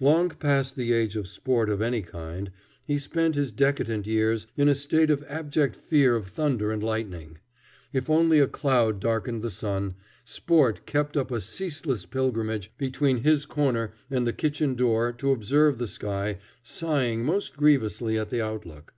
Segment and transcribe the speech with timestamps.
[0.00, 2.50] Long past the age of sport of any kind,
[2.86, 7.36] he spent his decadent years in a state of abject fear of thunder and lightning.
[7.92, 9.92] If only a cloud darkened the sun,
[10.24, 15.76] Sport kept up a ceaseless pilgrimage between his corner and the kitchen door to observe
[15.76, 18.94] the sky, sighing most grievously at the outlook.